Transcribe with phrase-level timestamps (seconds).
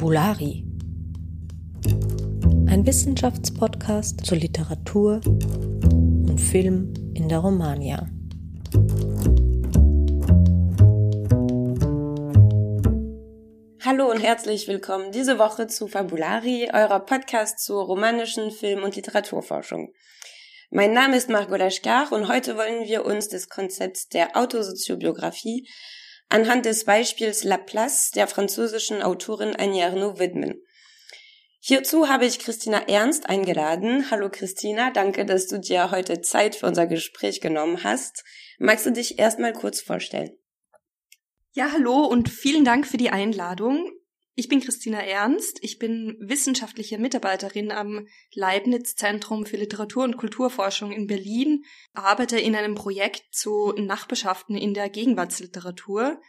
[0.00, 0.64] Fabulari.
[2.70, 8.08] Ein Wissenschaftspodcast zur Literatur und Film in der Romania.
[13.84, 19.92] Hallo und herzlich willkommen diese Woche zu Fabulari, eurer Podcast zur romanischen Film- und Literaturforschung.
[20.70, 25.68] Mein Name ist Margot Lashkar und heute wollen wir uns des Konzepts der Autosoziobiographie
[26.30, 30.62] anhand des Beispiels Laplace der französischen Autorin Annie Ernaux widmen.
[31.62, 34.10] Hierzu habe ich Christina Ernst eingeladen.
[34.10, 38.24] Hallo Christina, danke, dass du dir heute Zeit für unser Gespräch genommen hast.
[38.58, 40.30] Magst du dich erstmal kurz vorstellen?
[41.52, 43.90] Ja, hallo und vielen Dank für die Einladung.
[44.34, 45.58] Ich bin Christina Ernst.
[45.62, 52.54] Ich bin wissenschaftliche Mitarbeiterin am Leibniz Zentrum für Literatur- und Kulturforschung in Berlin, arbeite in
[52.54, 56.20] einem Projekt zu Nachbarschaften in der Gegenwartsliteratur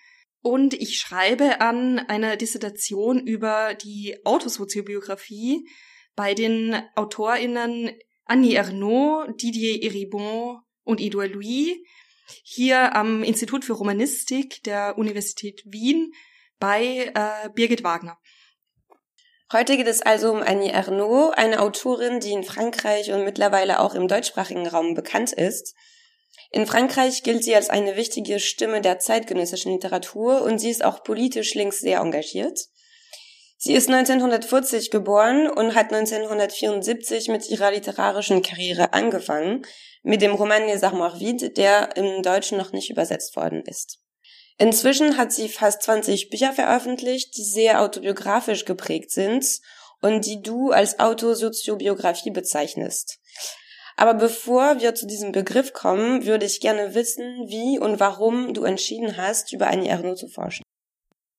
[0.41, 5.69] und ich schreibe an einer Dissertation über die Autosoziobiografie
[6.15, 7.91] bei den AutorInnen
[8.25, 11.77] Annie Ernaux, Didier Eribon und Edouard Louis
[12.43, 16.11] hier am Institut für Romanistik der Universität Wien
[16.61, 18.17] bei äh, Birgit Wagner.
[19.51, 23.95] Heute geht es also um Annie Ernaux, eine Autorin, die in Frankreich und mittlerweile auch
[23.95, 25.75] im deutschsprachigen Raum bekannt ist.
[26.51, 31.03] In Frankreich gilt sie als eine wichtige Stimme der zeitgenössischen Literatur und sie ist auch
[31.03, 32.67] politisch links sehr engagiert.
[33.57, 39.65] Sie ist 1940 geboren und hat 1974 mit ihrer literarischen Karriere angefangen,
[40.03, 44.00] mit dem Roman Les Armoires Vides, der im Deutschen noch nicht übersetzt worden ist.
[44.61, 49.43] Inzwischen hat sie fast 20 Bücher veröffentlicht, die sehr autobiografisch geprägt sind
[50.01, 53.17] und die du als Autosoziobiografie bezeichnest.
[53.95, 58.63] Aber bevor wir zu diesem Begriff kommen, würde ich gerne wissen, wie und warum du
[58.63, 60.61] entschieden hast, über Annie Ernaux zu forschen.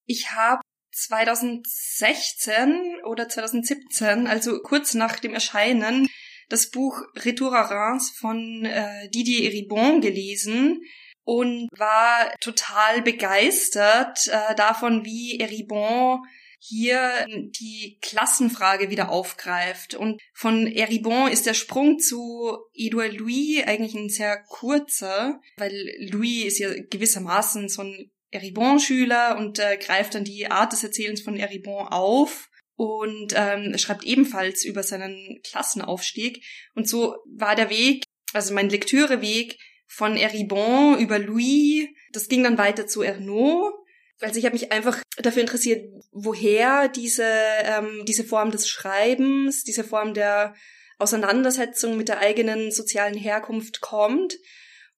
[0.05, 0.61] Ich habe
[0.91, 6.09] 2016 oder 2017, also kurz nach dem Erscheinen,
[6.49, 10.83] das Buch Retour à Reims von äh, Didier Eribon gelesen
[11.25, 16.21] und war total begeistert äh, davon, wie Eribon
[16.65, 19.95] hier die Klassenfrage wieder aufgreift.
[19.97, 26.47] Und von Eribon ist der Sprung zu Edouard Louis eigentlich ein sehr kurzer, weil Louis
[26.47, 31.37] ist ja gewissermaßen so ein Eribon-Schüler und äh, greift dann die Art des Erzählens von
[31.37, 36.45] Eribon auf und ähm, schreibt ebenfalls über seinen Klassenaufstieg.
[36.75, 39.59] Und so war der Weg, also mein Lektüreweg
[39.93, 41.87] von Eribon über Louis.
[42.13, 43.75] Das ging dann weiter zu Ernaud.
[44.21, 47.27] Also ich habe mich einfach dafür interessiert, woher diese,
[47.65, 50.55] ähm, diese Form des Schreibens, diese Form der
[50.99, 54.39] Auseinandersetzung mit der eigenen sozialen Herkunft kommt.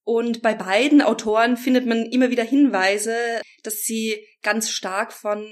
[0.03, 5.45] Und bei beiden Autoren findet man immer wieder Hinweise, dass sie ganz stark von,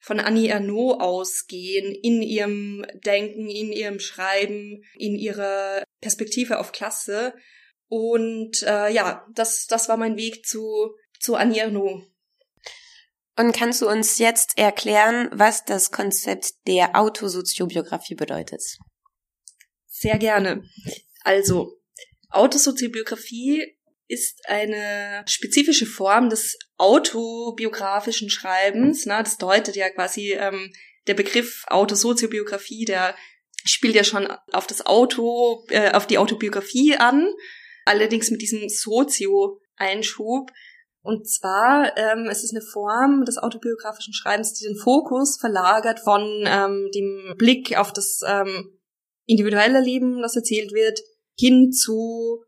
[0.00, 7.34] von Annie Ernaux ausgehen, in ihrem Denken, in ihrem Schreiben, in ihrer Perspektive auf Klasse.
[7.94, 12.02] Und äh, ja, das, das war mein Weg zu, zu Annie Ernaux.
[13.36, 18.62] Und kannst du uns jetzt erklären, was das Konzept der Autosoziobiografie bedeutet?
[19.86, 20.64] Sehr gerne.
[21.22, 21.80] Also,
[22.30, 23.76] Autosoziobiografie
[24.08, 29.06] ist eine spezifische Form des autobiografischen Schreibens.
[29.06, 29.20] Ne?
[29.22, 30.72] Das deutet ja quasi ähm,
[31.06, 33.14] der Begriff Autosoziobiografie, der
[33.64, 37.28] spielt ja schon auf das Auto, äh, auf die Autobiografie an
[37.84, 40.50] allerdings mit diesem Sozio-Einschub.
[41.02, 46.22] Und zwar ähm, es ist eine Form des autobiografischen Schreibens, die den Fokus verlagert von
[46.46, 48.78] ähm, dem Blick auf das ähm,
[49.26, 51.00] individuelle Leben, das erzählt wird,
[51.38, 52.44] hin zu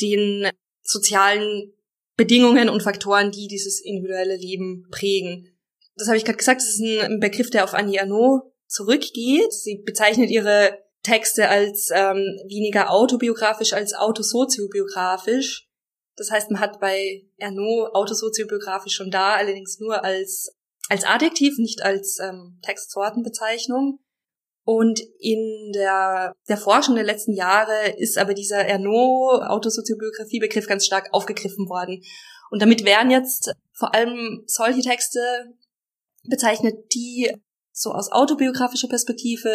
[0.00, 0.50] den
[0.82, 1.72] sozialen
[2.16, 5.48] Bedingungen und Faktoren, die dieses individuelle Leben prägen.
[5.96, 9.52] Das habe ich gerade gesagt, das ist ein Begriff, der auf Annie Arnaud zurückgeht.
[9.52, 15.68] Sie bezeichnet ihre Texte als ähm, weniger autobiografisch als autosoziobiografisch.
[16.16, 20.54] Das heißt, man hat bei Ernaud autosoziobiografisch schon da, allerdings nur als,
[20.88, 23.98] als Adjektiv, nicht als ähm, Textsortenbezeichnung.
[24.64, 31.08] Und in der, der Forschung der letzten Jahre ist aber dieser Ernaud Autosoziobiografie-Begriff ganz stark
[31.12, 32.02] aufgegriffen worden.
[32.50, 35.20] Und damit werden jetzt vor allem solche Texte
[36.24, 37.32] bezeichnet, die
[37.72, 39.50] so aus autobiografischer Perspektive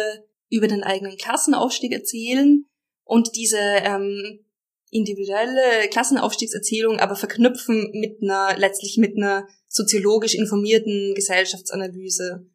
[0.50, 2.64] über den eigenen Klassenaufstieg erzählen
[3.04, 4.44] und diese ähm,
[4.90, 12.46] individuelle Klassenaufstiegserzählung aber verknüpfen mit einer, letztlich mit einer soziologisch informierten Gesellschaftsanalyse.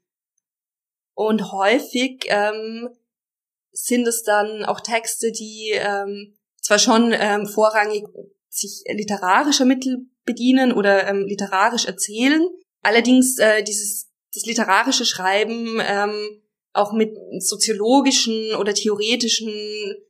[1.14, 2.90] Und häufig ähm,
[3.72, 8.04] sind es dann auch Texte, die ähm, zwar schon ähm, vorrangig
[8.50, 12.48] sich literarischer Mittel bedienen oder ähm, literarisch erzählen,
[12.82, 16.43] allerdings äh, dieses das literarische Schreiben ähm,
[16.74, 19.54] auch mit soziologischen oder theoretischen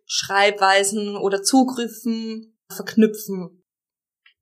[0.06, 3.64] Schreibweisen oder Zugriffen verknüpfen.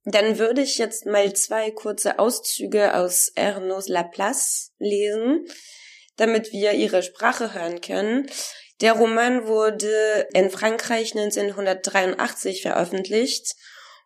[0.04, 5.46] Dann würde ich jetzt mal zwei kurze Auszüge aus Ernaud Laplace lesen,
[6.16, 8.28] damit wir ihre Sprache hören können.
[8.80, 13.54] Der Roman wurde in Frankreich 1983 veröffentlicht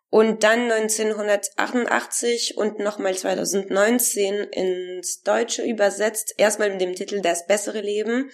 [0.09, 7.81] und dann 1988 und nochmal 2019 ins Deutsche übersetzt, erstmal mit dem Titel Das bessere
[7.81, 8.31] Leben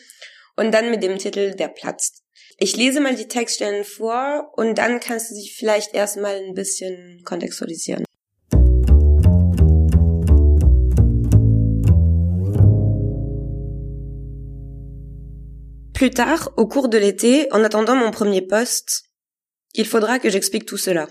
[0.56, 2.22] und dann mit dem Titel Der platzt.
[2.60, 7.24] Ich lese mal die Textstellen vor und dann kannst du sie vielleicht erstmal ein bisschen
[7.26, 8.06] kontextualisieren.
[15.94, 19.06] Plus tard, au cours de l'été, en attendant mon premier poste,
[19.74, 21.08] il faudra que j'explique tout cela.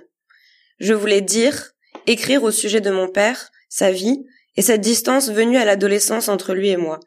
[0.83, 1.75] Je voulais dire,
[2.09, 4.27] écrire au sujet de mon père, sa vie,
[4.57, 6.99] et cette distance venue à l'adolescence entre lui et moi.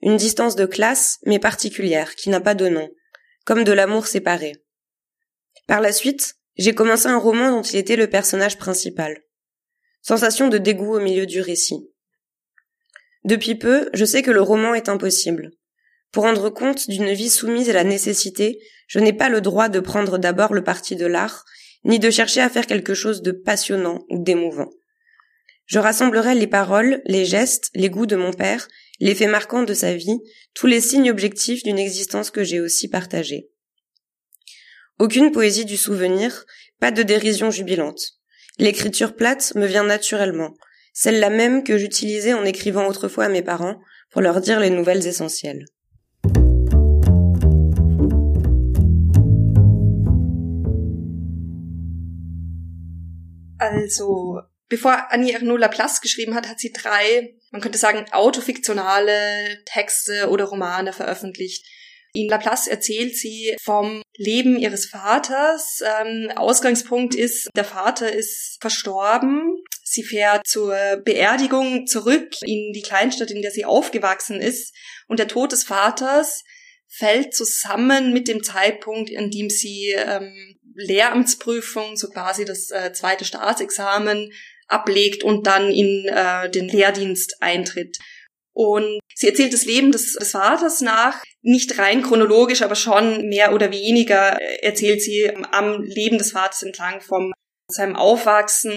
[0.00, 2.88] Une distance de classe, mais particulière, qui n'a pas de nom,
[3.44, 4.54] comme de l'amour séparé.
[5.66, 9.18] Par la suite, j'ai commencé un roman dont il était le personnage principal.
[10.00, 11.86] Sensation de dégoût au milieu du récit.
[13.24, 15.50] Depuis peu, je sais que le roman est impossible.
[16.12, 19.80] Pour rendre compte d'une vie soumise à la nécessité, je n'ai pas le droit de
[19.80, 21.44] prendre d'abord le parti de l'art
[21.84, 24.70] ni de chercher à faire quelque chose de passionnant ou d'émouvant.
[25.66, 28.68] Je rassemblerai les paroles, les gestes, les goûts de mon père,
[29.00, 30.18] les faits marquants de sa vie,
[30.54, 33.50] tous les signes objectifs d'une existence que j'ai aussi partagée.
[34.98, 36.44] Aucune poésie du souvenir,
[36.80, 38.14] pas de dérision jubilante.
[38.58, 40.54] L'écriture plate me vient naturellement,
[40.92, 43.78] celle-là même que j'utilisais en écrivant autrefois à mes parents
[44.10, 45.66] pour leur dire les nouvelles essentielles.
[53.58, 60.28] Also, bevor Annie Ernaux Laplace geschrieben hat, hat sie drei, man könnte sagen, autofiktionale Texte
[60.30, 61.66] oder Romane veröffentlicht.
[62.14, 65.80] In Laplace erzählt sie vom Leben ihres Vaters.
[65.84, 69.62] Ähm, Ausgangspunkt ist, der Vater ist verstorben.
[69.84, 70.74] Sie fährt zur
[71.04, 74.74] Beerdigung zurück in die Kleinstadt, in der sie aufgewachsen ist.
[75.06, 76.44] Und der Tod des Vaters
[76.88, 83.24] fällt zusammen mit dem Zeitpunkt, in dem sie ähm, Lehramtsprüfung, so quasi das äh, zweite
[83.24, 84.32] Staatsexamen
[84.68, 87.98] ablegt und dann in äh, den Lehrdienst eintritt.
[88.52, 93.54] Und sie erzählt das Leben des, des Vaters nach, nicht rein chronologisch, aber schon mehr
[93.54, 97.32] oder weniger erzählt sie am Leben des Vaters entlang vom
[97.70, 98.72] seinem Aufwachsen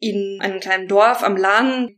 [0.00, 1.92] in einem kleinen Dorf am Land,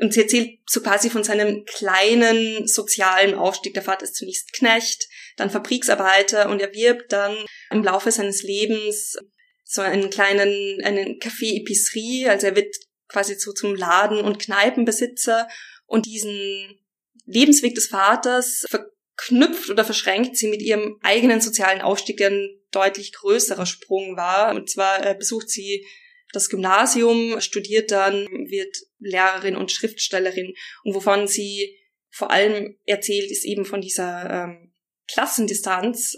[0.00, 3.74] und sie erzählt so quasi von seinem kleinen sozialen Aufstieg.
[3.74, 7.36] Der Vater ist zunächst Knecht, dann Fabriksarbeiter und er wirbt dann
[7.70, 9.16] im Laufe seines Lebens
[9.64, 12.28] so einen kleinen, einen Café-Epicerie.
[12.28, 12.74] Also er wird
[13.08, 15.48] quasi so zum Laden- und Kneipenbesitzer
[15.86, 16.80] und diesen
[17.24, 23.12] Lebensweg des Vaters verknüpft oder verschränkt sie mit ihrem eigenen sozialen Aufstieg, der ein deutlich
[23.12, 24.54] größerer Sprung war.
[24.54, 25.86] Und zwar äh, besucht sie
[26.32, 30.54] das Gymnasium, studiert dann, wird Lehrerin und Schriftstellerin.
[30.84, 31.78] Und wovon sie
[32.10, 34.72] vor allem erzählt, ist eben von dieser ähm,
[35.10, 36.16] Klassendistanz,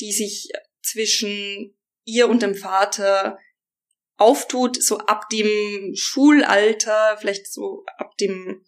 [0.00, 0.50] die sich
[0.82, 3.38] zwischen ihr und dem Vater
[4.16, 8.64] auftut, so ab dem Schulalter, vielleicht so ab dem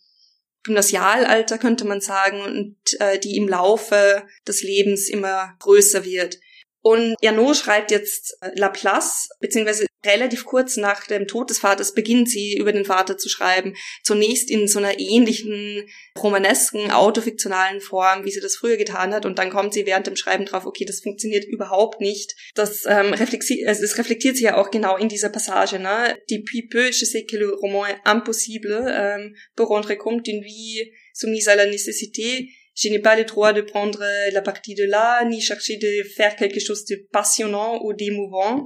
[0.64, 6.40] Gymnasialalter könnte man sagen, und äh, die im Laufe des Lebens immer größer wird.
[6.86, 12.30] Und Ernaud schreibt jetzt äh, Laplace, beziehungsweise relativ kurz nach dem Tod des Vaters beginnt
[12.30, 13.74] sie über den Vater zu schreiben.
[14.04, 19.26] Zunächst in so einer ähnlichen romanesken, autofiktionalen Form, wie sie das früher getan hat.
[19.26, 22.36] Und dann kommt sie während dem Schreiben drauf, okay, das funktioniert überhaupt nicht.
[22.54, 25.80] Das, ähm, reflektiert, also das reflektiert sie ja auch genau in dieser Passage.
[25.80, 26.16] Ne?
[26.30, 30.92] Depuis peu, je sais que le roman est impossible ähm, pour rendre compte d'une vie
[31.12, 35.24] soumise à la nécessité je n'ai pas le droit de prendre la partie de là,
[35.24, 38.64] ni chercher de faire quelque chose de passionnant ou d'émouvant.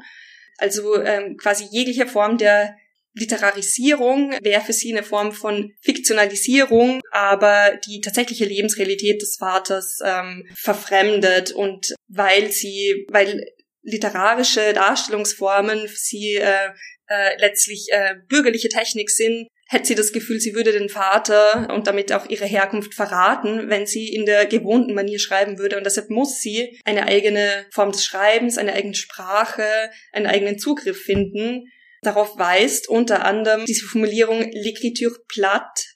[0.58, 2.74] Also ähm, quasi jegliche Form der
[3.14, 10.44] Literarisierung wäre für sie eine Form von Fiktionalisierung, aber die tatsächliche Lebensrealität des Vaters ähm,
[10.54, 13.44] verfremdet und weil sie, weil
[13.82, 16.70] literarische Darstellungsformen für sie äh,
[17.08, 21.86] äh, letztlich äh, bürgerliche Technik sind, hätte sie das Gefühl, sie würde den Vater und
[21.86, 25.76] damit auch ihre Herkunft verraten, wenn sie in der gewohnten Manier schreiben würde.
[25.76, 29.62] Und deshalb muss sie eine eigene Form des Schreibens, eine eigene Sprache,
[30.12, 31.70] einen eigenen Zugriff finden.
[32.02, 35.89] Darauf weist unter anderem diese Formulierung l'écriture plate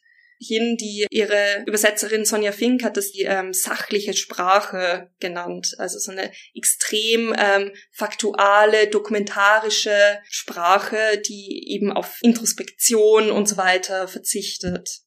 [0.47, 5.75] hin, die ihre Übersetzerin Sonja Fink hat das die ähm, sachliche Sprache genannt.
[5.79, 14.09] Also so eine extrem ähm, faktuale, dokumentarische Sprache, die eben auf Introspektion und so weiter
[14.09, 15.01] verzichtet.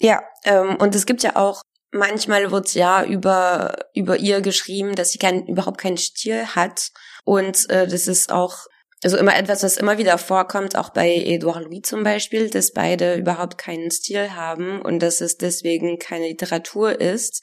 [0.00, 5.10] Ja, ähm, und es gibt ja auch manchmal wird ja über über ihr geschrieben, dass
[5.10, 6.90] sie kein, überhaupt keinen Stil hat
[7.24, 8.66] und äh, das ist auch
[9.02, 13.14] also immer etwas, was immer wieder vorkommt, auch bei Edouard Louis zum Beispiel, dass beide
[13.14, 17.42] überhaupt keinen Stil haben und dass es deswegen keine Literatur ist.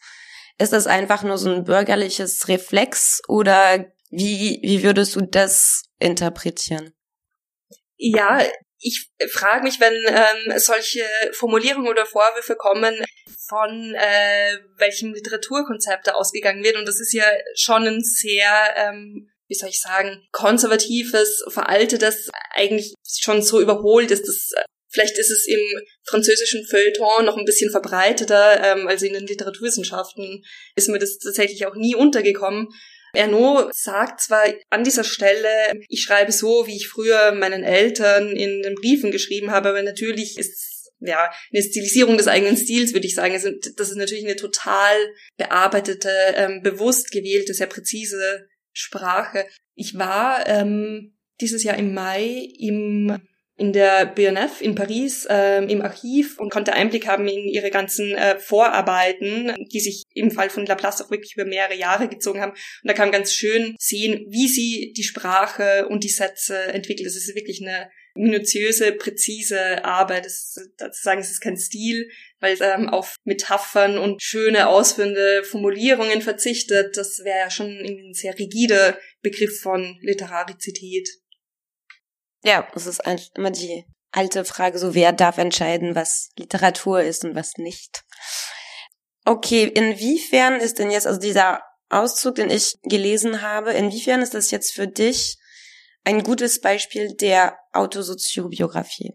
[0.57, 6.93] Ist das einfach nur so ein bürgerliches Reflex oder wie, wie würdest du das interpretieren?
[7.97, 8.41] Ja,
[8.79, 13.03] ich frage mich, wenn ähm, solche Formulierungen oder Vorwürfe kommen,
[13.47, 16.77] von äh, welchem Literaturkonzept da ausgegangen wird.
[16.77, 22.94] Und das ist ja schon ein sehr, ähm, wie soll ich sagen, konservatives, veraltetes, eigentlich
[23.20, 24.28] schon so überholt ist.
[24.28, 24.52] Das,
[24.90, 25.60] vielleicht ist es im
[26.08, 30.44] französischen Feuilleton noch ein bisschen verbreiteter, ähm, also in den Literaturwissenschaften
[30.75, 32.68] ist mir das tatsächlich auch nie untergekommen.
[33.14, 35.50] Ernaud sagt zwar an dieser Stelle,
[35.88, 40.38] ich schreibe so, wie ich früher meinen Eltern in den Briefen geschrieben habe, aber natürlich
[40.38, 43.34] ist ja, eine Stilisierung des eigenen Stils, würde ich sagen.
[43.34, 44.96] Also, das ist natürlich eine total
[45.38, 49.46] bearbeitete, ähm, bewusst gewählte, sehr präzise Sprache.
[49.74, 53.20] Ich war ähm, dieses Jahr im Mai im
[53.58, 58.13] in der BNF in Paris ähm, im Archiv und konnte Einblick haben in ihre ganzen
[58.13, 62.51] äh, Vorarbeiten, die sich im Fall von Laplace auch wirklich über mehrere Jahre gezogen haben.
[62.51, 67.08] Und da kann man ganz schön sehen, wie sie die Sprache und die Sätze entwickelt.
[67.08, 70.25] Das ist wirklich eine minutiöse, präzise Arbeit.
[70.25, 75.43] Das, das sagen, es ist kein Stil, weil es ähm, auf Metaphern und schöne, ausführende
[75.43, 76.98] Formulierungen verzichtet.
[76.98, 81.10] Das wäre ja schon ein sehr rigider Begriff von Literarizität.
[82.43, 83.01] Ja, es ist
[83.36, 88.03] immer die alte Frage, so wer darf entscheiden, was Literatur ist und was nicht.
[89.25, 94.51] Okay, inwiefern ist denn jetzt, also dieser Auszug, den ich gelesen habe, inwiefern ist das
[94.51, 95.38] jetzt für dich
[96.05, 99.13] ein gutes Beispiel der Autosoziobiografie?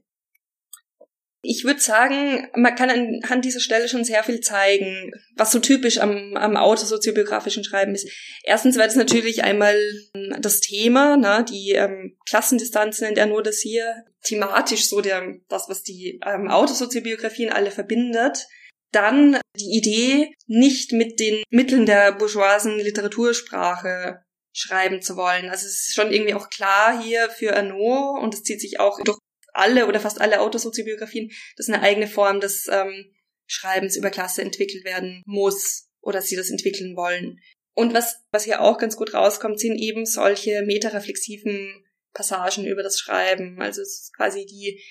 [1.42, 5.98] Ich würde sagen, man kann anhand dieser Stelle schon sehr viel zeigen, was so typisch
[5.98, 8.10] am, am autosoziobiografischen Schreiben ist.
[8.42, 9.74] Erstens weil es natürlich einmal
[10.14, 15.36] ähm, das Thema, ne, die ähm, Klassendistanzen nennt er nur das hier, thematisch so der,
[15.48, 18.46] das, was die ähm, Autosoziobiografien alle verbindet.
[18.92, 24.24] Dann die Idee, nicht mit den Mitteln der bourgeoisen Literatursprache
[24.60, 25.48] schreiben zu wollen.
[25.48, 29.00] Also es ist schon irgendwie auch klar hier für Arnaud und es zieht sich auch
[29.02, 29.18] durch
[29.52, 33.12] alle oder fast alle Autosoziobiografien, dass eine eigene Form des ähm,
[33.46, 37.40] Schreibens über Klasse entwickelt werden muss oder sie das entwickeln wollen.
[37.74, 42.98] Und was, was hier auch ganz gut rauskommt, sind eben solche metareflexiven Passagen über das
[42.98, 43.60] Schreiben.
[43.60, 44.82] Also es ist quasi die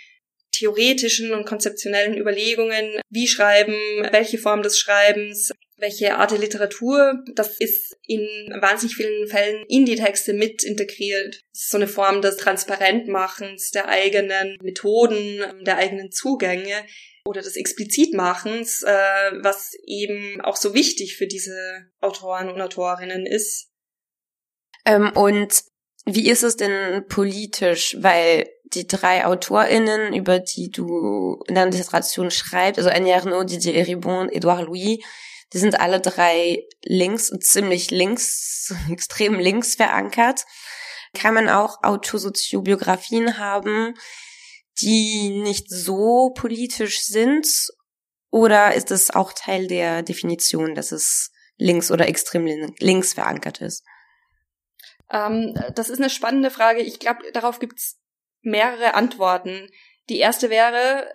[0.52, 3.76] theoretischen und konzeptionellen Überlegungen, wie schreiben,
[4.12, 8.22] welche Form des Schreibens, welche Art der Literatur, das ist in
[8.60, 11.42] wahnsinnig vielen Fällen in die Texte mit integriert.
[11.52, 16.86] Das ist so eine Form des Transparentmachens der eigenen Methoden, der eigenen Zugänge
[17.26, 18.92] oder des Explizitmachens, äh,
[19.42, 23.70] was eben auch so wichtig für diese Autoren und Autorinnen ist.
[24.86, 25.64] Ähm, und
[26.06, 27.98] wie ist es denn politisch?
[28.00, 33.76] Weil die drei AutorInnen, über die du in deiner Dissertation schreibst, also Annie Arnaud, Didier
[33.76, 35.00] Eribon, Edouard Louis,
[35.54, 40.46] die sind alle drei links und ziemlich links, extrem links verankert.
[41.14, 43.96] Kann man auch Autosoziobiografien haben,
[44.80, 47.48] die nicht so politisch sind?
[48.32, 53.84] Oder ist es auch Teil der Definition, dass es links oder extrem links verankert ist?
[55.12, 56.82] Ähm, das ist eine spannende Frage.
[56.82, 57.98] Ich glaube, darauf gibt's
[58.42, 59.68] mehrere Antworten.
[60.10, 61.12] Die erste wäre,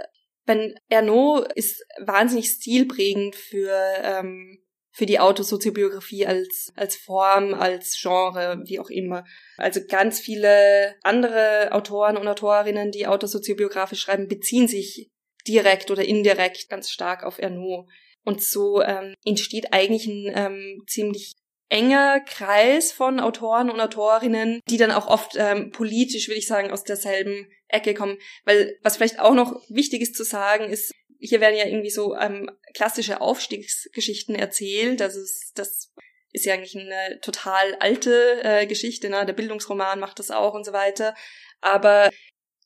[0.46, 3.72] wenn Ernaud ist wahnsinnig stilprägend für
[4.02, 4.58] ähm,
[4.96, 9.24] für die Autosoziobiografie als als Form, als Genre, wie auch immer.
[9.56, 15.10] Also ganz viele andere Autoren und Autorinnen, die autosoziobiografisch schreiben, beziehen sich
[15.46, 17.86] direkt oder indirekt ganz stark auf Ernaud.
[18.24, 21.34] Und so ähm, entsteht eigentlich ein ähm, ziemlich
[21.68, 26.70] enger Kreis von Autoren und Autorinnen, die dann auch oft ähm, politisch, würde ich sagen,
[26.70, 28.18] aus derselben Ecke kommen.
[28.44, 32.16] Weil was vielleicht auch noch wichtig ist zu sagen, ist, hier werden ja irgendwie so
[32.16, 35.00] ähm, klassische Aufstiegsgeschichten erzählt.
[35.02, 35.20] Also
[35.54, 35.92] das
[36.32, 39.24] ist ja eigentlich eine total alte äh, Geschichte, ne?
[39.24, 41.14] Der Bildungsroman macht das auch und so weiter.
[41.60, 42.10] Aber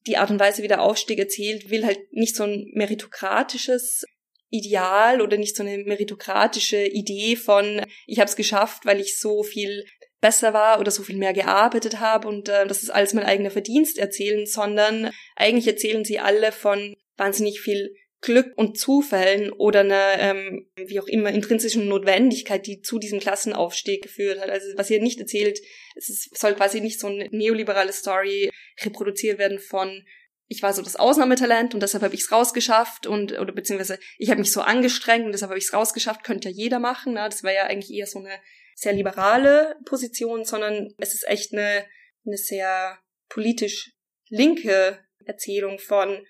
[0.07, 4.05] die Art und Weise, wie der Aufstieg erzählt, will halt nicht so ein meritokratisches
[4.50, 9.43] Ideal oder nicht so eine meritokratische Idee von, ich habe es geschafft, weil ich so
[9.43, 9.85] viel
[10.20, 13.50] besser war oder so viel mehr gearbeitet habe und äh, das ist alles mein eigener
[13.50, 20.18] Verdienst erzählen, sondern eigentlich erzählen sie alle von wahnsinnig viel Glück und Zufällen oder einer,
[20.18, 24.50] ähm, wie auch immer, intrinsischen Notwendigkeit, die zu diesem Klassenaufstieg geführt hat.
[24.50, 25.60] Also was ihr nicht erzählt,
[25.94, 28.50] es ist, soll quasi nicht so eine neoliberale Story
[28.82, 30.04] reproduziert werden von
[30.50, 34.30] ich war so das Ausnahmetalent und deshalb habe ich es rausgeschafft und oder beziehungsweise ich
[34.30, 37.12] habe mich so angestrengt und deshalb habe ich es rausgeschafft, könnte ja jeder machen.
[37.12, 37.26] Ne?
[37.28, 38.32] Das war ja eigentlich eher so eine
[38.78, 41.85] sehr liberale Position, sondern es ist echt eine,
[42.25, 43.92] eine sehr politisch
[44.28, 46.25] linke Erzählung von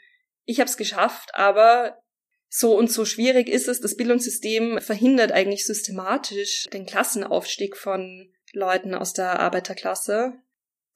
[0.44, 2.02] ich habe es geschafft, aber
[2.48, 3.82] so und so schwierig ist es.
[3.82, 10.32] Das Bildungssystem verhindert eigentlich systematisch den Klassenaufstieg von Leuten aus der Arbeiterklasse.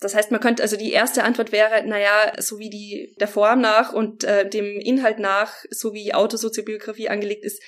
[0.00, 3.60] Das heißt, man könnte, also die erste Antwort wäre, naja, so wie die der Form
[3.60, 7.62] nach und äh, dem Inhalt nach, so wie Autosoziobiografie angelegt ist,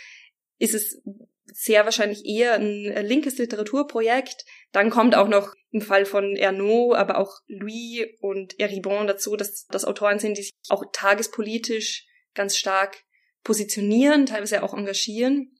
[0.58, 1.02] ist es
[1.46, 4.44] sehr wahrscheinlich eher ein linkes Literaturprojekt.
[4.72, 9.66] Dann kommt auch noch im Fall von Ernaud, aber auch Louis und Eribon dazu, dass
[9.66, 13.04] das Autoren sind, die sich auch tagespolitisch ganz stark
[13.42, 15.58] positionieren, teilweise auch engagieren.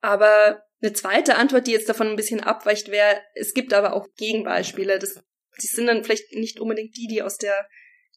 [0.00, 4.06] Aber eine zweite Antwort, die jetzt davon ein bisschen abweicht, wäre, es gibt aber auch
[4.16, 4.98] Gegenbeispiele.
[4.98, 5.22] Das,
[5.62, 7.68] die sind dann vielleicht nicht unbedingt die, die aus der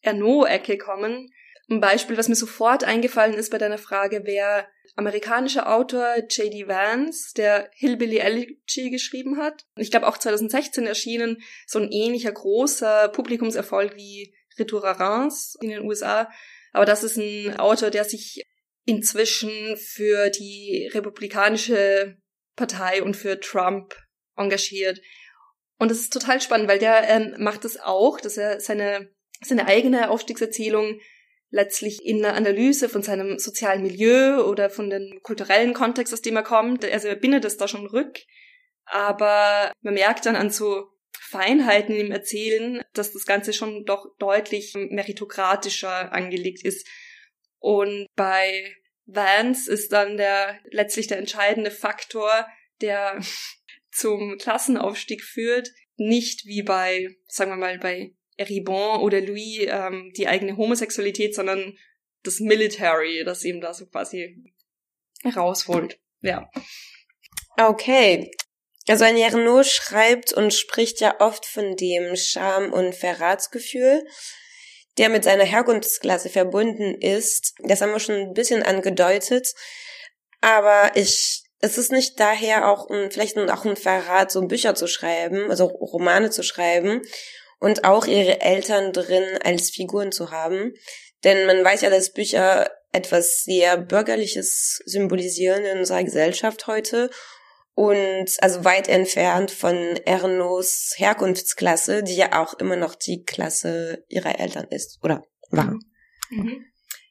[0.01, 1.29] Ernaud-Ecke kommen.
[1.69, 6.67] Ein Beispiel, was mir sofort eingefallen ist bei deiner Frage, wäre amerikanischer Autor J.D.
[6.67, 9.65] Vance, der Hillbilly Elegy geschrieben hat.
[9.77, 15.69] Ich glaube auch 2016 erschienen, so ein ähnlicher großer Publikumserfolg wie Retour à Reims in
[15.69, 16.29] den USA.
[16.71, 18.45] Aber das ist ein Autor, der sich
[18.85, 22.17] inzwischen für die republikanische
[22.55, 23.95] Partei und für Trump
[24.37, 25.01] engagiert.
[25.77, 29.09] Und das ist total spannend, weil der ähm, macht es das auch, dass er seine,
[29.41, 30.99] seine eigene Aufstiegserzählung
[31.49, 36.35] letztlich in einer Analyse von seinem sozialen Milieu oder von dem kulturellen Kontext, aus dem
[36.35, 36.83] er kommt.
[36.85, 38.19] Also er bindet es da schon rück.
[38.85, 44.73] Aber man merkt dann an so Feinheiten im Erzählen, dass das Ganze schon doch deutlich
[44.75, 46.87] meritokratischer angelegt ist.
[47.59, 48.75] Und bei
[49.05, 52.47] Vance ist dann der letztlich der entscheidende Faktor,
[52.81, 53.19] der
[53.91, 60.27] zum Klassenaufstieg führt, nicht wie bei, sagen wir mal, bei Eribon oder Louis ähm, die
[60.27, 61.77] eigene Homosexualität, sondern
[62.23, 64.35] das Military, das ihm da so quasi
[65.23, 65.99] herausholt.
[66.21, 66.49] Ja.
[67.57, 68.31] Okay.
[68.87, 74.03] Also ein Jarno schreibt und spricht ja oft von dem Scham- und Verratsgefühl,
[74.97, 77.53] der mit seiner Herkunftsklasse verbunden ist.
[77.63, 79.53] Das haben wir schon ein bisschen angedeutet.
[80.41, 84.87] Aber ich, es ist nicht daher auch ein, vielleicht auch ein Verrat, so Bücher zu
[84.87, 87.01] schreiben, also Romane zu schreiben
[87.59, 90.73] und auch ihre Eltern drin als Figuren zu haben.
[91.23, 97.09] Denn man weiß ja, dass Bücher etwas sehr Bürgerliches symbolisieren in unserer Gesellschaft heute
[97.73, 104.39] und also weit entfernt von Ernos Herkunftsklasse, die ja auch immer noch die Klasse ihrer
[104.39, 105.75] Eltern ist oder war.
[106.29, 106.65] Mhm.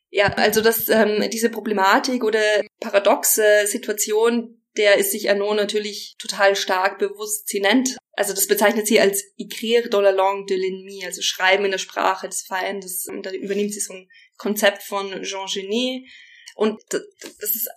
[0.08, 2.40] Ja, also das, ähm, diese Problematik oder
[2.80, 7.48] paradoxe Situation, der ist sich Erno natürlich total stark bewusst.
[7.48, 11.64] Sie nennt, also das bezeichnet sie als écrire dans la langue de l'ennemi, also schreiben
[11.64, 13.06] in der Sprache des Feindes.
[13.06, 16.08] Und da übernimmt sie so ein Konzept von Jean Genet.
[16.54, 17.68] Und das ist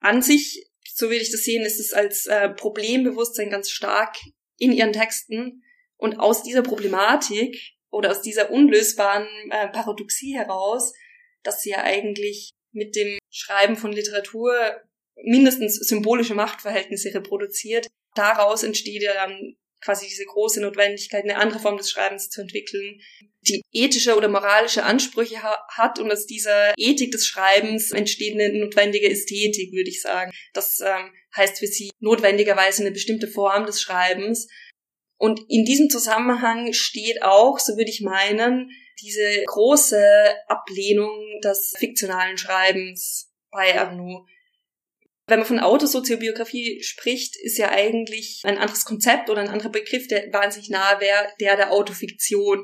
[0.00, 4.16] an sich so würde ich das sehen, ist es als äh, Problembewusstsein ganz stark
[4.58, 5.64] in ihren Texten.
[5.96, 7.58] Und aus dieser Problematik
[7.90, 10.92] oder aus dieser unlösbaren äh, Paradoxie heraus,
[11.42, 14.54] dass sie ja eigentlich mit dem Schreiben von Literatur
[15.22, 21.76] mindestens symbolische Machtverhältnisse reproduziert, daraus entsteht ja dann quasi diese große Notwendigkeit, eine andere Form
[21.76, 23.00] des Schreibens zu entwickeln,
[23.42, 28.58] die ethische oder moralische Ansprüche ha hat und aus dieser Ethik des Schreibens entsteht eine
[28.58, 30.30] notwendige Ästhetik, würde ich sagen.
[30.52, 34.48] Das ähm, heißt für sie notwendigerweise eine bestimmte Form des Schreibens.
[35.16, 40.02] Und in diesem Zusammenhang steht auch, so würde ich meinen, diese große
[40.48, 44.26] Ablehnung des fiktionalen Schreibens bei Arnaud
[45.30, 50.08] wenn man von Autosoziobiografie spricht, ist ja eigentlich ein anderes Konzept oder ein anderer Begriff,
[50.08, 52.62] der wahnsinnig nahe wäre, der der Autofiktion.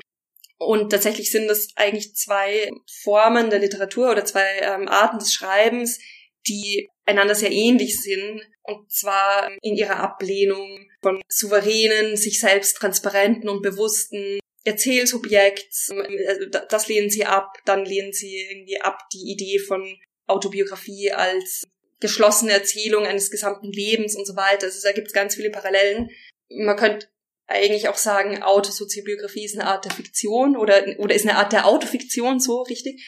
[0.59, 2.69] Und tatsächlich sind das eigentlich zwei
[3.03, 5.99] Formen der Literatur oder zwei ähm, Arten des Schreibens,
[6.47, 8.41] die einander sehr ähnlich sind.
[8.63, 15.91] Und zwar in ihrer Ablehnung von souveränen, sich selbst transparenten und bewussten Erzählsubjekts.
[16.27, 17.53] Also das lehnen sie ab.
[17.65, 21.63] Dann lehnen sie irgendwie ab die Idee von Autobiografie als
[21.99, 24.65] geschlossene Erzählung eines gesamten Lebens und so weiter.
[24.65, 26.09] Also da gibt es ganz viele Parallelen.
[26.49, 27.07] Man könnte
[27.47, 31.65] eigentlich auch sagen, Autosoziobiografie ist eine Art der Fiktion oder, oder ist eine Art der
[31.65, 33.03] Autofiktion, so richtig.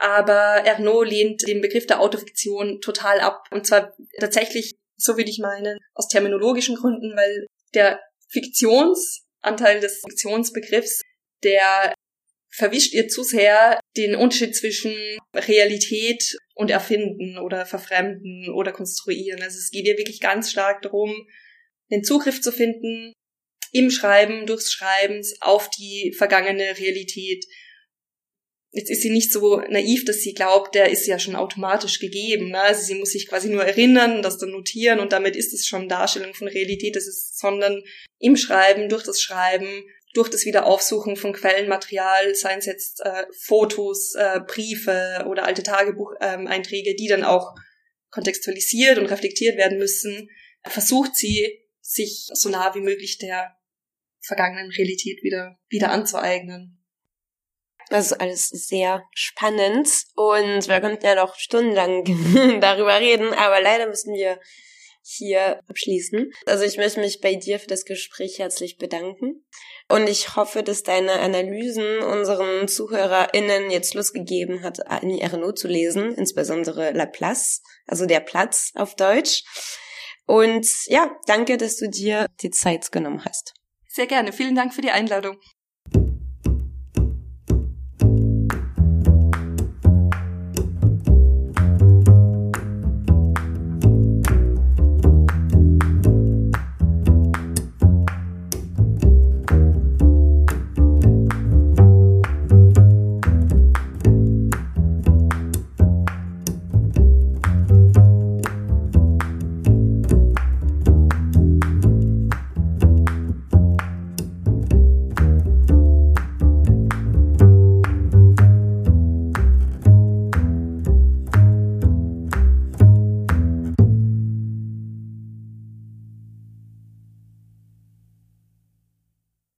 [0.00, 3.44] Aber Ernaud lehnt den Begriff der Autofiktion total ab.
[3.50, 11.02] Und zwar tatsächlich, so würde ich meinen, aus terminologischen Gründen, weil der Fiktionsanteil des Fiktionsbegriffs,
[11.44, 11.94] der
[12.54, 14.94] verwischt ihr zu sehr den Unterschied zwischen
[15.34, 19.42] Realität und Erfinden oder Verfremden oder Konstruieren.
[19.42, 21.26] Also es geht ihr wirklich ganz stark darum,
[21.90, 23.12] den Zugriff zu finden
[23.72, 27.44] im Schreiben, durchs Schreibens auf die vergangene Realität.
[28.74, 32.50] jetzt ist sie nicht so naiv, dass sie glaubt, der ist ja schon automatisch gegeben.
[32.50, 32.60] Ne?
[32.60, 35.88] Also sie muss sich quasi nur erinnern, das dann notieren und damit ist es schon
[35.88, 36.96] Darstellung von Realität.
[36.96, 37.82] Das ist, sondern
[38.18, 44.14] im Schreiben, durch das Schreiben, durch das Wiederaufsuchen von Quellenmaterial, seien es jetzt äh, Fotos,
[44.14, 47.54] äh, Briefe oder alte Tagebucheinträge, ähm, die dann auch
[48.10, 50.28] kontextualisiert und reflektiert werden müssen,
[50.64, 53.56] versucht sie, sich so nah wie möglich der
[54.20, 56.78] vergangenen Realität wieder, wieder anzueignen.
[57.88, 62.04] Das ist alles sehr spannend und wir könnten ja noch stundenlang
[62.60, 64.40] darüber reden, aber leider müssen wir
[65.02, 66.30] hier abschließen.
[66.46, 69.44] Also ich möchte mich bei dir für das Gespräch herzlich bedanken
[69.88, 75.68] und ich hoffe, dass deine Analysen unseren ZuhörerInnen jetzt Lust gegeben hat, Annie Ernaux zu
[75.68, 79.44] lesen, insbesondere La Place, also der Platz auf Deutsch.
[80.26, 83.54] Und ja, danke, dass du dir die Zeit genommen hast.
[83.88, 84.32] Sehr gerne.
[84.32, 85.36] Vielen Dank für die Einladung.